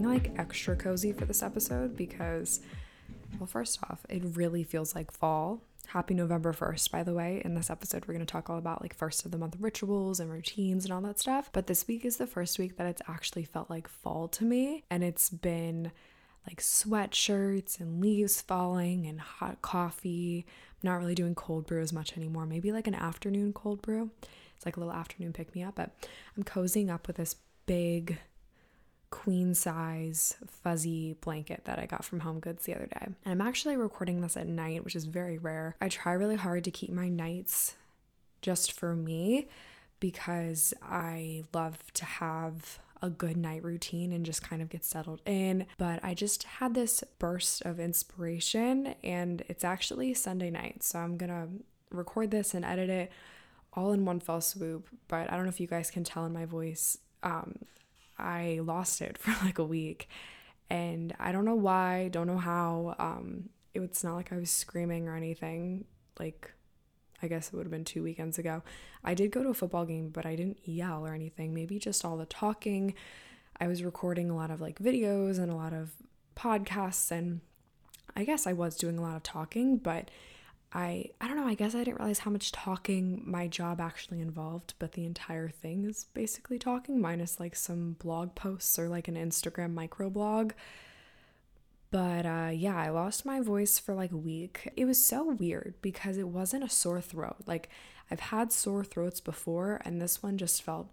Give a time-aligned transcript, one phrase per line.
[0.00, 2.60] being like extra cozy for this episode because,
[3.38, 5.62] well, first off, it really feels like fall.
[5.88, 7.42] Happy November 1st, by the way.
[7.44, 10.20] In this episode, we're going to talk all about like first of the month rituals
[10.20, 11.50] and routines and all that stuff.
[11.52, 14.84] But this week is the first week that it's actually felt like fall to me.
[14.90, 15.90] And it's been
[16.46, 20.46] like sweatshirts and leaves falling and hot coffee.
[20.82, 22.46] I'm not really doing cold brew as much anymore.
[22.46, 24.10] Maybe like an afternoon cold brew.
[24.56, 25.90] It's like a little afternoon pick me up, but
[26.36, 27.36] I'm cozying up with this
[27.66, 28.18] big
[29.10, 33.06] queen size fuzzy blanket that I got from Home Goods the other day.
[33.06, 35.76] And I'm actually recording this at night, which is very rare.
[35.80, 37.76] I try really hard to keep my nights
[38.40, 39.48] just for me
[39.98, 45.20] because I love to have a good night routine and just kind of get settled
[45.24, 45.66] in.
[45.78, 50.82] But I just had this burst of inspiration, and it's actually Sunday night.
[50.82, 51.48] So I'm gonna
[51.90, 53.12] record this and edit it
[53.72, 54.88] all in one fell swoop.
[55.08, 56.98] But I don't know if you guys can tell in my voice.
[57.22, 57.54] Um,
[58.20, 60.08] I lost it for like a week,
[60.68, 62.94] and I don't know why, don't know how.
[62.98, 65.84] Um, it's not like I was screaming or anything.
[66.18, 66.52] Like
[67.22, 68.62] I guess it would have been two weekends ago.
[69.04, 71.54] I did go to a football game, but I didn't yell or anything.
[71.54, 72.94] Maybe just all the talking.
[73.58, 75.92] I was recording a lot of like videos and a lot of
[76.36, 77.40] podcasts, and
[78.16, 80.10] I guess I was doing a lot of talking, but
[80.72, 84.20] I I don't know, I guess I didn't realize how much talking my job actually
[84.20, 89.08] involved, but the entire thing is basically talking minus like some blog posts or like
[89.08, 90.52] an Instagram microblog.
[91.90, 94.72] But uh, yeah, I lost my voice for like a week.
[94.76, 97.38] It was so weird because it wasn't a sore throat.
[97.46, 97.68] Like,
[98.10, 100.90] I've had sore throats before, and this one just felt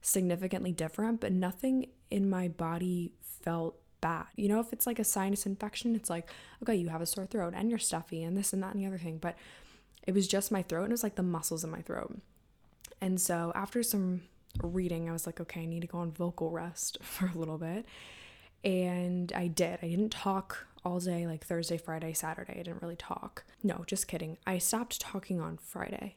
[0.00, 4.26] significantly different, but nothing in my body felt bad.
[4.36, 6.28] You know, if it's like a sinus infection, it's like,
[6.62, 8.86] okay, you have a sore throat and you're stuffy and this and that and the
[8.86, 9.18] other thing.
[9.18, 9.36] But
[10.06, 12.18] it was just my throat and it was like the muscles in my throat.
[13.00, 14.22] And so after some
[14.62, 17.58] reading, I was like, okay, I need to go on vocal rest for a little
[17.58, 17.86] bit.
[18.64, 19.78] And I did.
[19.82, 22.54] I didn't talk all day, like Thursday, Friday, Saturday.
[22.54, 23.44] I didn't really talk.
[23.62, 24.38] No, just kidding.
[24.46, 26.16] I stopped talking on Friday.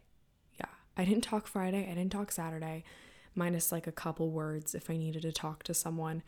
[0.60, 0.68] Yeah.
[0.98, 1.90] I didn't talk Friday.
[1.90, 2.84] I didn't talk Saturday,
[3.36, 6.24] minus like a couple words if I needed to talk to someone,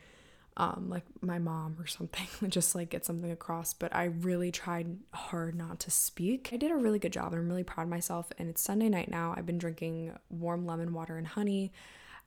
[0.57, 3.73] um, like my mom or something, just like get something across.
[3.73, 6.49] But I really tried hard not to speak.
[6.51, 8.31] I did a really good job I'm really proud of myself.
[8.37, 9.33] And it's Sunday night now.
[9.35, 11.71] I've been drinking warm lemon water and honey.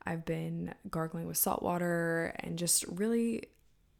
[0.05, 3.43] I've been gargling with salt water and just really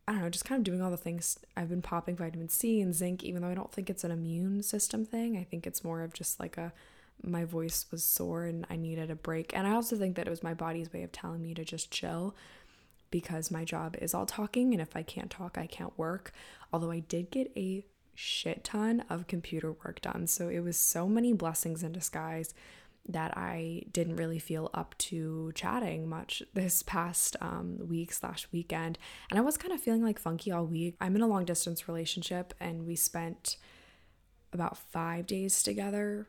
[0.08, 1.40] I don't know, just kind of doing all the things.
[1.58, 4.62] I've been popping vitamin C and zinc, even though I don't think it's an immune
[4.62, 5.36] system thing.
[5.36, 6.74] I think it's more of just like a
[7.24, 9.56] my voice was sore and I needed a break.
[9.56, 11.90] And I also think that it was my body's way of telling me to just
[11.90, 12.36] chill
[13.16, 14.74] because my job is all talking.
[14.74, 16.34] And if I can't talk, I can't work.
[16.74, 20.28] Although I did get a shit ton of computer work done.
[20.28, 22.54] So it was so many blessings in disguise
[23.08, 29.00] that I didn't really feel up to chatting much this past um, week slash weekend.
[29.30, 30.98] And I was kind of feeling like funky all week.
[31.00, 33.56] I'm in a long distance relationship and we spent
[34.52, 36.28] about five days together,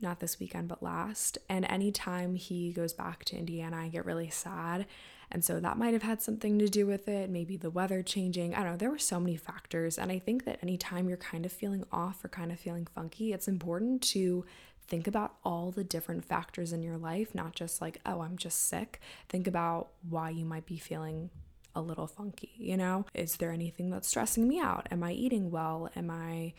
[0.00, 1.38] not this weekend, but last.
[1.48, 4.86] And anytime he goes back to Indiana, I get really sad.
[5.30, 7.30] And so that might have had something to do with it.
[7.30, 8.54] Maybe the weather changing.
[8.54, 8.76] I don't know.
[8.76, 9.96] There were so many factors.
[9.98, 13.32] And I think that anytime you're kind of feeling off or kind of feeling funky,
[13.32, 14.44] it's important to
[14.88, 18.68] think about all the different factors in your life, not just like, oh, I'm just
[18.68, 19.00] sick.
[19.28, 21.30] Think about why you might be feeling
[21.74, 23.06] a little funky, you know?
[23.14, 24.86] Is there anything that's stressing me out?
[24.90, 25.88] Am I eating well?
[25.96, 26.52] Am I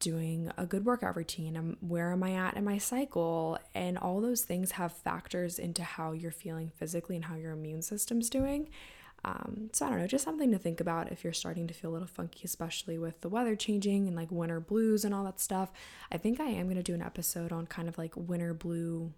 [0.00, 1.56] doing a good workout routine?
[1.56, 3.58] Am, where am I at in my cycle?
[3.74, 7.82] And all those things have factors into how you're feeling physically and how your immune
[7.82, 8.68] system's doing.
[9.24, 11.90] Um, so I don't know, just something to think about if you're starting to feel
[11.90, 15.40] a little funky, especially with the weather changing and like winter blues and all that
[15.40, 15.70] stuff.
[16.10, 19.12] I think I am going to do an episode on kind of like winter blue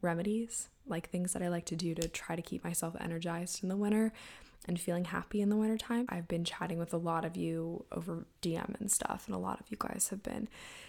[0.00, 3.68] remedies, like things that I like to do to try to keep myself energized in
[3.68, 4.12] the winter
[4.66, 6.06] and feeling happy in the wintertime.
[6.08, 9.60] I've been chatting with a lot of you over DM and stuff, and a lot
[9.60, 10.48] of you guys have been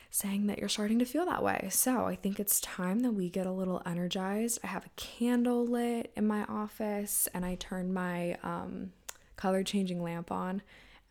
[0.10, 1.68] saying that you're starting to feel that way.
[1.72, 4.60] So I think it's time that we get a little energized.
[4.64, 8.94] I have a candle lit in my office, and I turned my um,
[9.36, 10.62] color changing lamp on,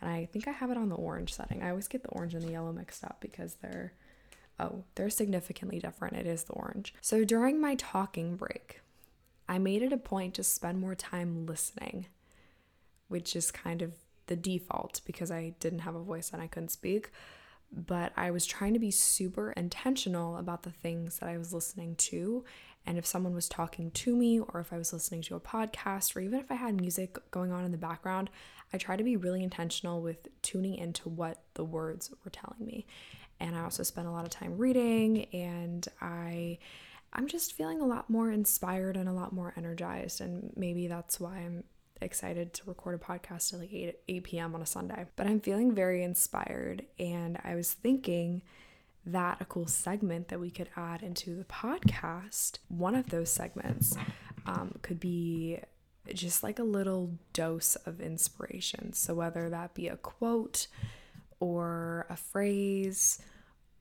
[0.00, 1.62] and I think I have it on the orange setting.
[1.62, 3.93] I always get the orange and the yellow mixed up because they're
[4.59, 6.17] oh, they're significantly different.
[6.17, 6.94] It is the orange.
[7.00, 8.81] So during my talking break,
[9.49, 12.06] I made it a point to spend more time listening
[13.15, 13.93] which is kind of
[14.27, 17.13] the default because I didn't have a voice and I couldn't speak.
[17.71, 21.95] But I was trying to be super intentional about the things that I was listening
[22.11, 22.45] to.
[22.85, 26.17] And if someone was talking to me, or if I was listening to a podcast,
[26.17, 28.31] or even if I had music going on in the background,
[28.73, 32.85] I try to be really intentional with tuning into what the words were telling me.
[33.39, 36.59] And I also spent a lot of time reading, and I
[37.13, 40.21] I'm just feeling a lot more inspired and a lot more energized.
[40.21, 41.63] And maybe that's why I'm
[42.00, 44.55] excited to record a podcast at like 8, 8 p.m.
[44.55, 45.06] on a Sunday.
[45.17, 48.43] But I'm feeling very inspired, and I was thinking
[49.06, 53.96] that a cool segment that we could add into the podcast, one of those segments
[54.46, 55.58] um, could be
[56.12, 58.93] just like a little dose of inspiration.
[58.93, 60.67] So, whether that be a quote
[61.41, 63.20] or a phrase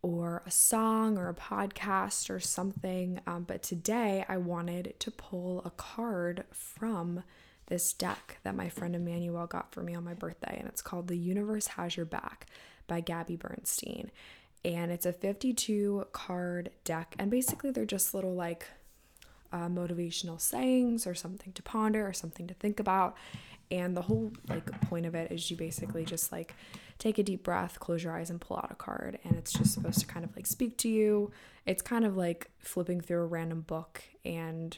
[0.01, 3.21] or a song or a podcast or something.
[3.25, 7.24] Um, but today I wanted to pull a card from
[7.68, 11.07] this deck that my friend Emmanuel got for me on my birthday, and it's called
[11.07, 12.48] The Universe Has Your Back
[12.88, 14.12] by Gabby Bernstein.
[14.65, 18.68] And it's a 52 card deck, and basically they're just little like
[19.51, 23.15] uh, motivational sayings or something to ponder or something to think about.
[23.71, 26.56] And the whole like point of it is you basically just like
[27.00, 29.19] take a deep breath, close your eyes, and pull out a card.
[29.24, 31.31] And it's just supposed to kind of like speak to you.
[31.65, 34.77] It's kind of like flipping through a random book and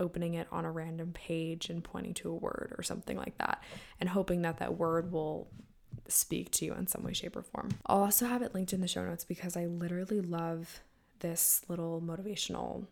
[0.00, 3.62] opening it on a random page and pointing to a word or something like that,
[4.00, 5.48] and hoping that that word will
[6.08, 7.70] speak to you in some way, shape, or form.
[7.86, 10.80] I'll also have it linked in the show notes because I literally love
[11.20, 12.86] this little motivational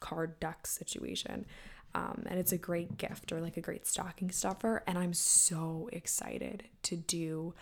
[0.00, 1.46] card deck situation.
[1.94, 4.82] Um, and it's a great gift or like a great stocking stuffer.
[4.86, 7.54] And I'm so excited to do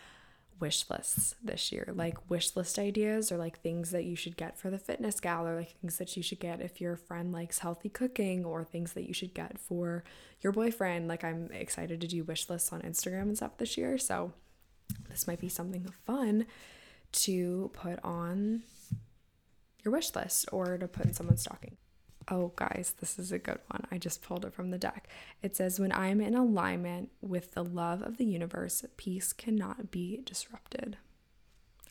[0.63, 4.57] wish lists this year like wish list ideas or like things that you should get
[4.57, 7.59] for the fitness gal or like things that you should get if your friend likes
[7.59, 10.05] healthy cooking or things that you should get for
[10.41, 11.09] your boyfriend.
[11.09, 13.99] Like i'm excited to do wish lists on instagram and stuff this year.
[13.99, 14.33] So
[15.11, 16.47] this might be something fun
[17.11, 18.63] to put on
[19.85, 21.77] your wish list or to put in someone's stocking
[22.29, 23.85] Oh, guys, this is a good one.
[23.91, 25.09] I just pulled it from the deck.
[25.43, 29.91] It says, When I am in alignment with the love of the universe, peace cannot
[29.91, 30.97] be disrupted.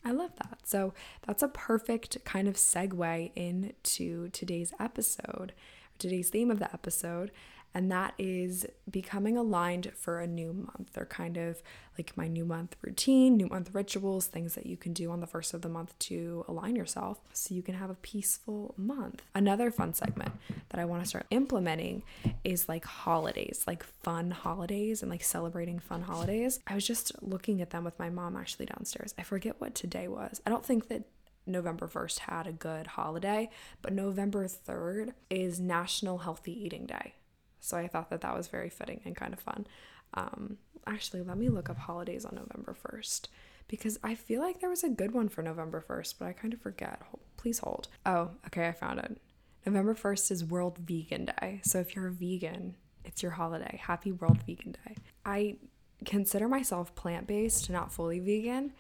[0.04, 0.60] I love that.
[0.63, 0.94] So
[1.25, 5.54] that's a perfect kind of segue into today's episode,
[6.00, 7.31] today's theme of the episode
[7.73, 10.94] and that is becoming aligned for a new month.
[10.94, 11.62] They're kind of
[11.97, 15.27] like my new month routine, new month rituals, things that you can do on the
[15.27, 19.23] first of the month to align yourself so you can have a peaceful month.
[19.35, 20.31] Another fun segment
[20.69, 22.03] that I want to start implementing
[22.44, 26.59] is like holidays, like fun holidays and like celebrating fun holidays.
[26.68, 29.13] I was just looking at them with my mom actually downstairs.
[29.18, 30.41] I forget what today was.
[30.45, 31.03] I don't think that
[31.45, 33.50] November 1st had a good holiday,
[33.81, 37.15] but November 3rd is National Healthy Eating Day.
[37.62, 39.68] So I thought that that was very fitting and kind of fun.
[40.13, 43.28] Um, actually, let me look up holidays on November 1st
[43.68, 46.54] because I feel like there was a good one for November 1st, but I kind
[46.54, 47.02] of forget.
[47.38, 47.88] Please hold.
[48.06, 49.18] Oh, okay, I found it.
[49.66, 51.62] November 1st is World Vegan Day.
[51.63, 52.75] So if you're a vegan,
[53.06, 53.80] it's your holiday.
[53.81, 54.96] Happy World Vegan Day.
[55.25, 55.57] I
[56.04, 58.74] consider myself plant based, not fully vegan.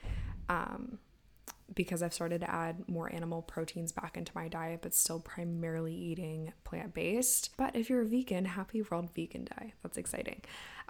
[0.49, 0.97] Um,
[1.73, 5.95] because I've started to add more animal proteins back into my diet, but still primarily
[5.95, 7.51] eating plant based.
[7.57, 9.73] But if you're a vegan, happy World Vegan Day.
[9.83, 10.41] That's exciting.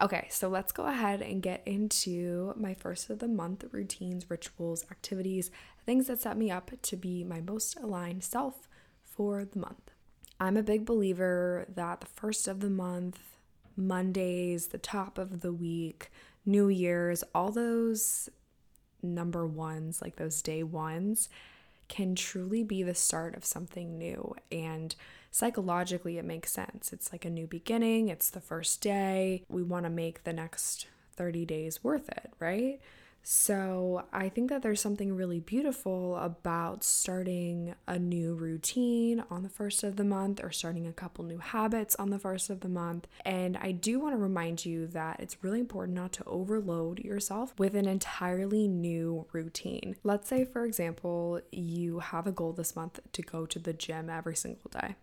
[0.02, 4.86] Okay, so let's go ahead and get into my first of the month routines, rituals,
[4.90, 5.52] activities,
[5.86, 8.68] things that set me up to be my most aligned self
[9.04, 9.92] for the month.
[10.40, 13.20] I'm a big believer that the first of the month,
[13.76, 16.12] Mondays, the top of the week,
[16.46, 18.30] New Year's, all those
[19.04, 21.30] number ones, like those day ones,
[21.88, 24.34] can truly be the start of something new.
[24.52, 24.96] And
[25.30, 26.94] psychologically, it makes sense.
[26.94, 29.44] It's like a new beginning, it's the first day.
[29.50, 32.80] We want to make the next 30 days worth it, right?
[33.24, 39.50] So I think that there's something really beautiful about starting a new routine on the
[39.50, 42.70] first of the month or starting a couple new habits on the first of the
[42.70, 43.08] month.
[43.24, 47.54] And I do want to remind you that it's really important not to overload yourself
[47.58, 49.96] with an entirely new routine.
[50.04, 54.10] Let's say, for example, you have a goal this month to go to the gym
[54.10, 54.96] every single day.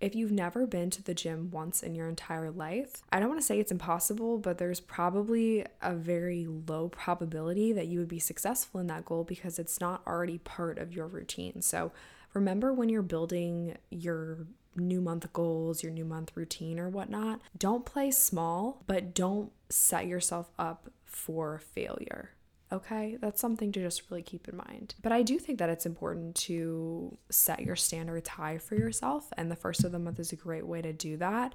[0.00, 3.40] If you've never been to the gym once in your entire life, I don't want
[3.40, 8.18] to say it's impossible, but there's probably a very low probability that you would be
[8.18, 11.60] successful in that goal because it's not already part of your routine.
[11.60, 11.92] So
[12.32, 17.84] remember when you're building your new month goals, your new month routine, or whatnot, don't
[17.84, 22.30] play small, but don't set yourself up for failure.
[22.72, 24.94] Okay, that's something to just really keep in mind.
[25.02, 29.50] But I do think that it's important to set your standards high for yourself, and
[29.50, 31.54] the first of the month is a great way to do that.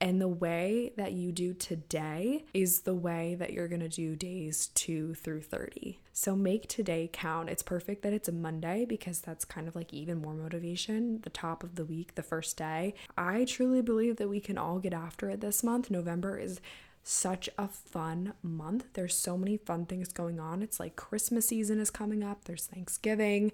[0.00, 4.66] And the way that you do today is the way that you're gonna do days
[4.74, 6.00] two through 30.
[6.12, 7.48] So make today count.
[7.48, 11.30] It's perfect that it's a Monday because that's kind of like even more motivation, the
[11.30, 12.94] top of the week, the first day.
[13.16, 15.88] I truly believe that we can all get after it this month.
[15.88, 16.60] November is
[17.02, 18.84] such a fun month.
[18.94, 20.62] There's so many fun things going on.
[20.62, 23.52] It's like Christmas season is coming up, there's Thanksgiving,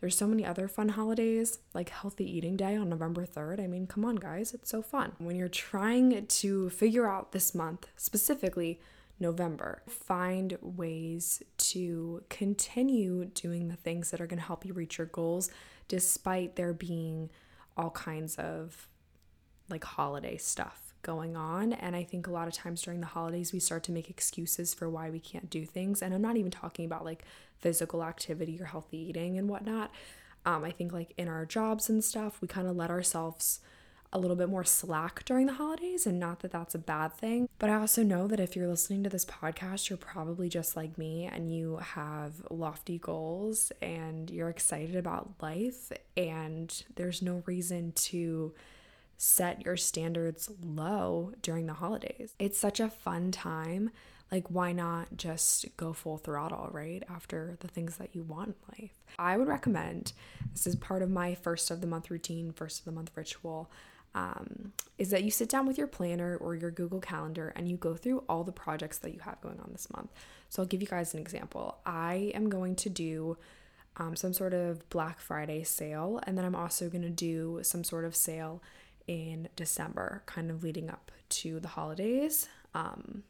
[0.00, 3.60] There's so many other fun holidays, like Healthy Eating Day on November 3rd.
[3.60, 5.12] I mean, come on, guys, it's so fun.
[5.18, 8.80] When you're trying to figure out this month, specifically
[9.18, 14.98] November, find ways to continue doing the things that are going to help you reach
[14.98, 15.50] your goals,
[15.88, 17.28] despite there being
[17.76, 18.86] all kinds of
[19.68, 21.72] like holiday stuff going on.
[21.72, 24.74] And I think a lot of times during the holidays, we start to make excuses
[24.74, 26.02] for why we can't do things.
[26.02, 27.24] And I'm not even talking about like
[27.58, 29.90] physical activity or healthy eating and whatnot.
[30.44, 33.60] Um, I think like in our jobs and stuff, we kind of let ourselves
[34.12, 37.48] a little bit more slack during the holidays and not that that's a bad thing
[37.58, 40.96] but i also know that if you're listening to this podcast you're probably just like
[40.96, 47.92] me and you have lofty goals and you're excited about life and there's no reason
[47.92, 48.54] to
[49.18, 52.34] set your standards low during the holidays.
[52.38, 53.90] It's such a fun time.
[54.30, 57.02] Like, why not just go full throttle, right?
[57.10, 58.94] After the things that you want in life.
[59.18, 60.12] I would recommend
[60.52, 63.70] this is part of my first of the month routine, first of the month ritual.
[64.14, 67.76] Um, is that you sit down with your planner or your Google Calendar and you
[67.76, 70.10] go through all the projects that you have going on this month.
[70.48, 71.78] So, I'll give you guys an example.
[71.84, 73.36] I am going to do
[73.96, 77.82] um, some sort of Black Friday sale, and then I'm also going to do some
[77.82, 78.62] sort of sale
[79.08, 82.48] in December, kind of leading up to the holidays.
[82.74, 83.24] Um,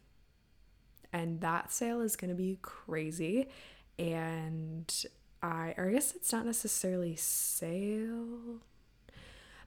[1.11, 3.49] and that sale is going to be crazy.
[3.97, 4.93] And
[5.41, 8.59] I, or I guess it's not necessarily sale,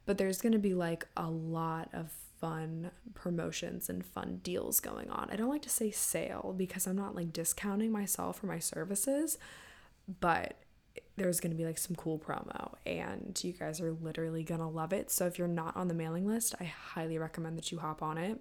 [0.06, 5.10] but there's going to be like a lot of fun promotions and fun deals going
[5.10, 5.28] on.
[5.32, 9.38] I don't like to say sale because I'm not like discounting myself or my services,
[10.20, 10.56] but
[11.16, 14.66] there's going to be like some cool promo and you guys are literally going to
[14.66, 15.10] love it.
[15.10, 18.18] So if you're not on the mailing list, I highly recommend that you hop on
[18.18, 18.40] it.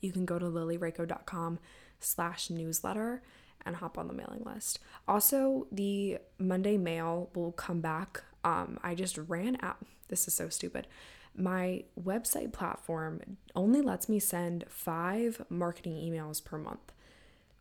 [0.00, 1.58] You can go to lilyrayco.com
[2.00, 3.22] slash newsletter
[3.64, 4.80] and hop on the mailing list.
[5.08, 8.22] Also, the Monday mail will come back.
[8.44, 9.78] Um, I just ran out.
[10.08, 10.86] This is so stupid.
[11.34, 16.92] My website platform only lets me send five marketing emails per month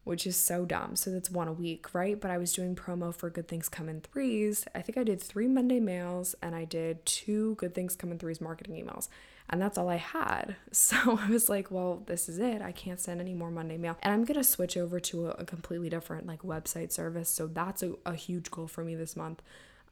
[0.03, 0.95] which is so dumb.
[0.95, 2.19] So that's one a week, right?
[2.19, 4.65] But I was doing promo for Good Things Come in Threes.
[4.75, 8.19] I think I did three Monday mails and I did two Good Things Come in
[8.19, 9.07] Threes marketing emails.
[9.49, 10.55] And that's all I had.
[10.71, 12.61] So I was like, well, this is it.
[12.61, 13.97] I can't send any more Monday mail.
[14.01, 17.29] And I'm going to switch over to a, completely different like website service.
[17.29, 19.41] So that's a, a huge goal for me this month.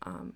[0.04, 0.34] Um,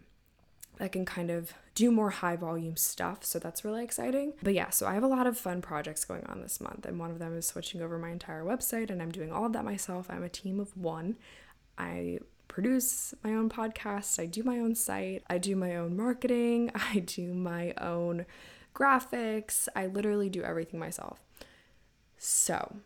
[0.80, 3.24] I can kind of do more high volume stuff.
[3.24, 4.34] So that's really exciting.
[4.42, 6.86] But yeah, so I have a lot of fun projects going on this month.
[6.86, 9.54] And one of them is switching over my entire website, and I'm doing all of
[9.54, 10.08] that myself.
[10.10, 11.18] I'm a team of one.
[11.78, 16.72] I produce my own podcast, I do my own site, I do my own marketing,
[16.76, 18.26] I do my own
[18.74, 19.68] graphics.
[19.76, 21.22] I literally do everything myself.
[22.18, 22.78] So,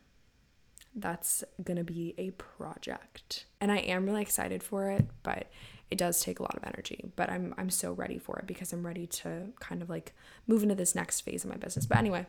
[0.95, 3.45] that's gonna be a project.
[3.61, 5.47] And I am really excited for it, but
[5.91, 8.71] it does take a lot of energy, but I'm I'm so ready for it because
[8.73, 10.13] I'm ready to kind of like
[10.47, 11.85] move into this next phase of my business.
[11.85, 12.27] But anyway,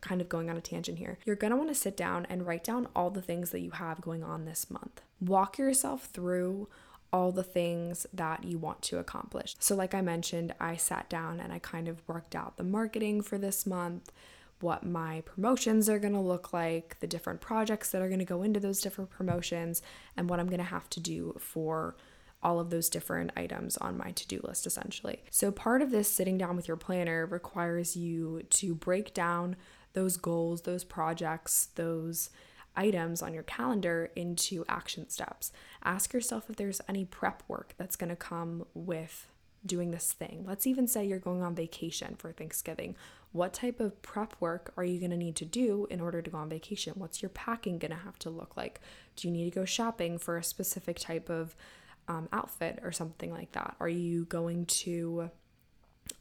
[0.00, 1.18] kind of going on a tangent here.
[1.24, 3.72] You're going to want to sit down and write down all the things that you
[3.72, 5.00] have going on this month.
[5.20, 6.68] Walk yourself through
[7.12, 9.56] all the things that you want to accomplish.
[9.58, 13.22] So like I mentioned, I sat down and I kind of worked out the marketing
[13.22, 14.12] for this month,
[14.60, 18.24] what my promotions are going to look like, the different projects that are going to
[18.24, 19.82] go into those different promotions,
[20.16, 21.96] and what I'm going to have to do for
[22.42, 25.22] all of those different items on my to do list essentially.
[25.30, 29.56] So, part of this sitting down with your planner requires you to break down
[29.94, 32.30] those goals, those projects, those
[32.76, 35.50] items on your calendar into action steps.
[35.82, 39.28] Ask yourself if there's any prep work that's going to come with
[39.64, 40.44] doing this thing.
[40.46, 42.94] Let's even say you're going on vacation for Thanksgiving.
[43.32, 46.30] What type of prep work are you going to need to do in order to
[46.30, 46.94] go on vacation?
[46.96, 48.80] What's your packing going to have to look like?
[49.16, 51.56] Do you need to go shopping for a specific type of
[52.08, 53.76] um, outfit or something like that?
[53.80, 55.30] Are you going to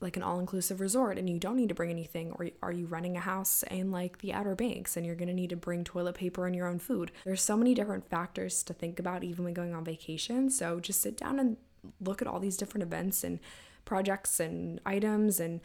[0.02, 2.32] like an all inclusive resort and you don't need to bring anything?
[2.34, 5.34] Or are you renting a house in like the Outer Banks and you're going to
[5.34, 7.12] need to bring toilet paper and your own food?
[7.24, 10.50] There's so many different factors to think about even when going on vacation.
[10.50, 11.58] So just sit down and
[12.02, 13.40] look at all these different events and
[13.86, 15.62] projects and items and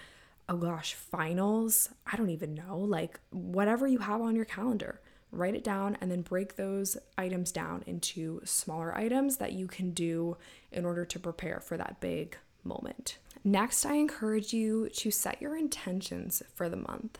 [0.48, 1.88] oh gosh, finals.
[2.10, 2.78] I don't even know.
[2.78, 5.00] Like whatever you have on your calendar
[5.32, 9.90] write it down, and then break those items down into smaller items that you can
[9.90, 10.36] do
[10.72, 13.18] in order to prepare for that big moment.
[13.44, 17.18] Next, I encourage you to set your intentions for the month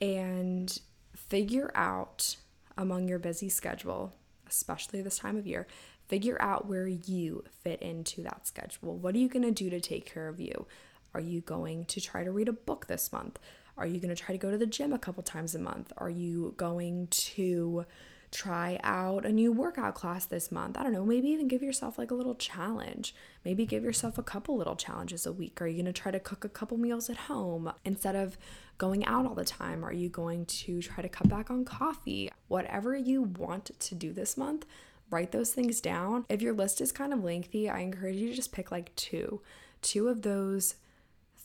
[0.00, 0.78] and
[1.14, 2.36] figure out
[2.76, 4.12] among your busy schedule,
[4.46, 5.66] especially this time of year,
[6.08, 8.96] figure out where you fit into that schedule.
[8.96, 10.66] What are you going to do to take care of you?
[11.14, 13.38] Are you going to try to read a book this month?
[13.76, 15.92] Are you going to try to go to the gym a couple times a month?
[15.98, 17.86] Are you going to
[18.30, 20.76] try out a new workout class this month.
[20.76, 23.14] I don't know, maybe even give yourself like a little challenge.
[23.44, 25.60] Maybe give yourself a couple little challenges a week.
[25.60, 28.36] Are you going to try to cook a couple meals at home instead of
[28.78, 29.84] going out all the time?
[29.84, 32.30] Are you going to try to cut back on coffee?
[32.48, 34.66] Whatever you want to do this month,
[35.10, 36.26] write those things down.
[36.28, 39.40] If your list is kind of lengthy, I encourage you to just pick like two.
[39.82, 40.74] Two of those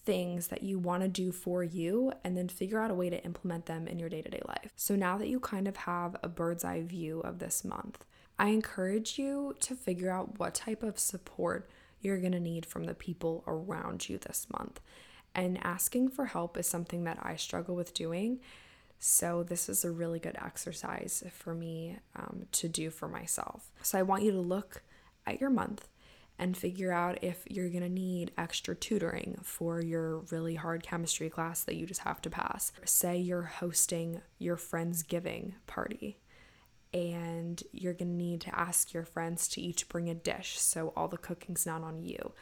[0.03, 3.23] things that you want to do for you and then figure out a way to
[3.23, 4.71] implement them in your day to day life.
[4.75, 8.05] So now that you kind of have a bird's eye view of this month,
[8.39, 11.69] I encourage you to figure out what type of support
[12.01, 14.79] you're going to need from the people around you this month.
[15.35, 18.39] And asking for help is something that I struggle with doing.
[18.99, 23.71] So, this is a really good exercise for me um, to do for myself.
[23.81, 24.83] So, I want you to look
[25.25, 25.87] at your month
[26.41, 31.29] and figure out if you're going to need extra tutoring for your really hard chemistry
[31.29, 32.71] class that you just have to pass.
[32.83, 36.17] Say you're hosting your Friendsgiving party
[36.95, 40.91] and you're going to need to ask your friends to each bring a dish so
[40.97, 42.33] all the cooking's not on you.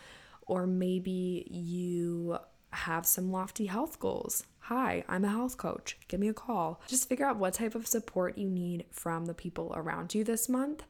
[0.48, 2.40] Or maybe you
[2.72, 4.46] have some lofty health goals.
[4.60, 5.98] Hi, I'm a health coach.
[6.08, 6.82] Give me a call.
[6.88, 10.48] Just figure out what type of support you need from the people around you this
[10.48, 10.84] month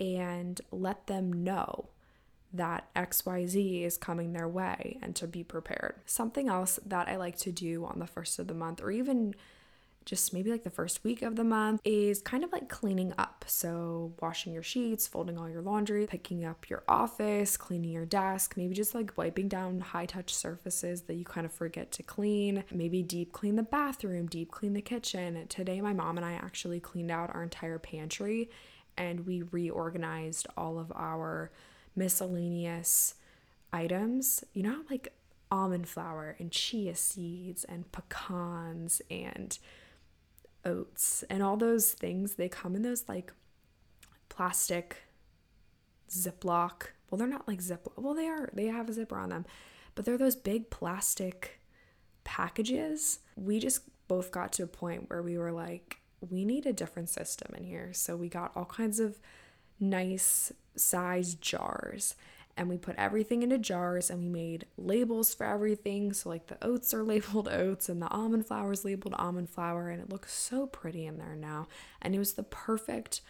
[0.00, 1.90] and let them know
[2.52, 5.96] that XYZ is coming their way and to be prepared.
[6.06, 9.34] Something else that I like to do on the first of the month, or even
[10.06, 13.44] just maybe like the first week of the month, is kind of like cleaning up.
[13.46, 18.54] So, washing your sheets, folding all your laundry, picking up your office, cleaning your desk,
[18.56, 22.64] maybe just like wiping down high touch surfaces that you kind of forget to clean,
[22.72, 25.46] maybe deep clean the bathroom, deep clean the kitchen.
[25.48, 28.50] Today, my mom and I actually cleaned out our entire pantry
[28.96, 31.50] and we reorganized all of our
[31.96, 33.14] miscellaneous
[33.72, 34.44] items.
[34.52, 35.12] You know, like
[35.50, 39.58] almond flour and chia seeds and pecans and
[40.64, 43.32] oats and all those things, they come in those like
[44.28, 44.98] plastic
[46.10, 46.88] Ziploc.
[47.10, 47.92] Well, they're not like Ziploc.
[47.96, 48.50] Well, they are.
[48.52, 49.46] They have a zipper on them,
[49.94, 51.60] but they're those big plastic
[52.24, 53.20] packages.
[53.36, 55.98] We just both got to a point where we were like,
[56.28, 57.92] we need a different system in here.
[57.92, 59.18] So we got all kinds of
[59.80, 62.14] nice size jars
[62.60, 66.12] and we put everything into jars and we made labels for everything.
[66.12, 69.88] So, like the oats are labeled oats and the almond flour is labeled almond flour,
[69.88, 71.68] and it looks so pretty in there now.
[72.02, 73.22] And it was the perfect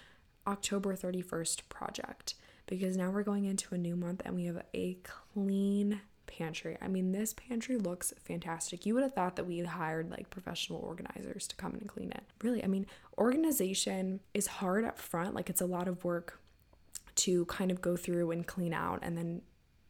[0.49, 2.35] October 31st project
[2.67, 6.77] because now we're going into a new month and we have a clean pantry.
[6.81, 8.85] I mean, this pantry looks fantastic.
[8.85, 12.11] You would have thought that we hired like professional organizers to come in and clean
[12.11, 12.25] it.
[12.43, 12.87] Really, I mean,
[13.17, 16.40] organization is hard up front, like it's a lot of work
[17.21, 19.43] to kind of go through and clean out and then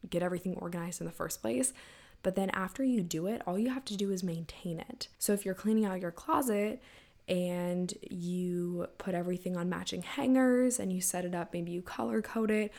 [0.09, 1.73] get everything organized in the first place.
[2.23, 5.09] But then after you do it, all you have to do is maintain it.
[5.19, 6.83] So if you're cleaning out your closet
[7.29, 12.21] and you put everything on matching hangers and you set it up, maybe you color
[12.21, 12.73] code it,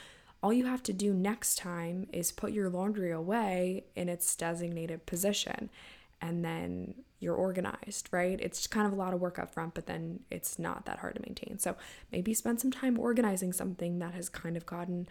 [0.43, 5.05] all you have to do next time is put your laundry away in its designated
[5.05, 5.69] position
[6.21, 8.39] and then you're organized, right?
[8.41, 11.15] It's kind of a lot of work up front, but then it's not that hard
[11.15, 11.59] to maintain.
[11.59, 11.75] So
[12.11, 15.07] maybe spend some time organizing something that has kind of gotten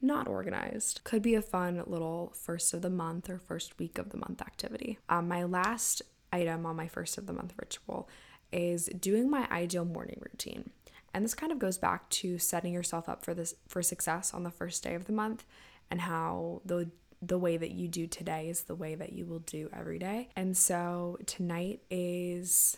[0.00, 1.02] not organized.
[1.04, 4.40] Could be a fun little first of the month or first week of the month
[4.40, 4.98] activity.
[5.08, 8.08] Um, my last item on my first of the month ritual
[8.52, 10.70] is doing my ideal morning routine.
[11.14, 14.42] And this kind of goes back to setting yourself up for this for success on
[14.42, 15.44] the first day of the month
[15.90, 16.90] and how the
[17.22, 20.28] the way that you do today is the way that you will do every day.
[20.34, 22.76] And so tonight is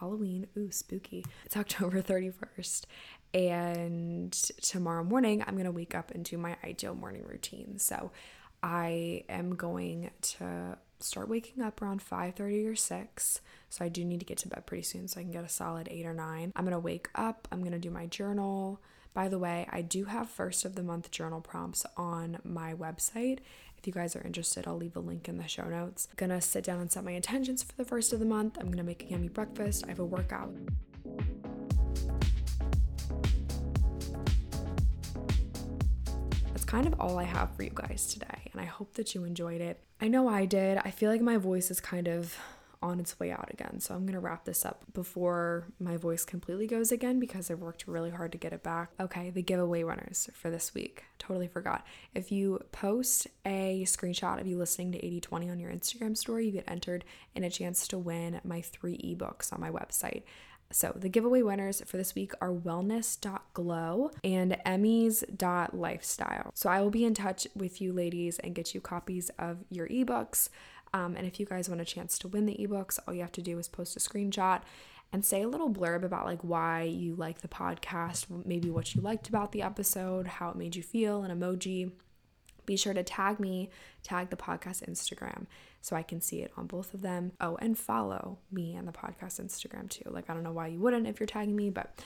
[0.00, 0.48] Halloween.
[0.58, 1.24] Ooh, spooky.
[1.46, 2.84] It's October 31st.
[3.32, 7.78] And tomorrow morning, I'm going to wake up and do my ideal morning routine.
[7.78, 8.10] So
[8.60, 13.40] I am going to start waking up around 5:30 or 6.
[13.68, 15.48] So I do need to get to bed pretty soon so I can get a
[15.48, 16.52] solid 8 or 9.
[16.54, 18.80] I'm going to wake up, I'm going to do my journal,
[19.12, 23.40] by the way, I do have first of the month journal prompts on my website.
[23.76, 26.06] If you guys are interested, I'll leave a link in the show notes.
[26.10, 28.56] I'm gonna sit down and set my intentions for the first of the month.
[28.60, 29.84] I'm gonna make a yummy breakfast.
[29.86, 30.54] I have a workout.
[36.48, 39.24] That's kind of all I have for you guys today, and I hope that you
[39.24, 39.82] enjoyed it.
[40.00, 40.78] I know I did.
[40.78, 42.36] I feel like my voice is kind of
[42.82, 43.78] on its way out again.
[43.80, 47.60] So I'm going to wrap this up before my voice completely goes again because I've
[47.60, 48.90] worked really hard to get it back.
[48.98, 51.04] Okay, the giveaway winners for this week.
[51.18, 51.86] Totally forgot.
[52.14, 56.52] If you post a screenshot of you listening to 8020 on your Instagram story, you
[56.52, 60.22] get entered in a chance to win my three ebooks on my website.
[60.72, 66.52] So, the giveaway winners for this week are wellness.glow and emmys.lifestyle.
[66.54, 69.88] So, I will be in touch with you ladies and get you copies of your
[69.88, 70.48] ebooks.
[70.92, 73.32] Um, and if you guys want a chance to win the ebooks, all you have
[73.32, 74.62] to do is post a screenshot
[75.12, 79.00] and say a little blurb about like why you like the podcast, maybe what you
[79.00, 81.92] liked about the episode, how it made you feel, an emoji.
[82.66, 83.70] Be sure to tag me,
[84.02, 85.46] tag the podcast Instagram
[85.80, 87.32] so I can see it on both of them.
[87.40, 90.08] Oh, and follow me and the podcast Instagram too.
[90.10, 91.98] Like, I don't know why you wouldn't if you're tagging me, but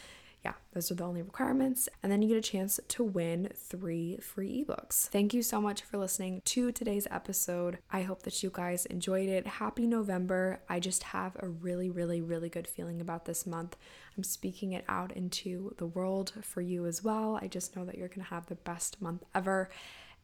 [0.44, 1.88] yeah, those are the only requirements.
[2.02, 5.08] And then you get a chance to win three free ebooks.
[5.08, 7.78] Thank you so much for listening to today's episode.
[7.90, 9.46] I hope that you guys enjoyed it.
[9.46, 10.60] Happy November.
[10.68, 13.76] I just have a really, really, really good feeling about this month.
[14.16, 17.38] I'm speaking it out into the world for you as well.
[17.40, 19.70] I just know that you're going to have the best month ever.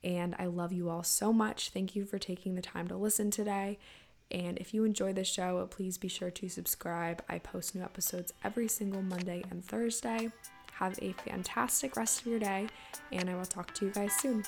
[0.05, 1.71] And I love you all so much.
[1.71, 3.79] Thank you for taking the time to listen today.
[4.31, 7.23] And if you enjoy the show, please be sure to subscribe.
[7.29, 10.31] I post new episodes every single Monday and Thursday.
[10.73, 12.69] Have a fantastic rest of your day,
[13.13, 14.45] and I will talk to you guys soon.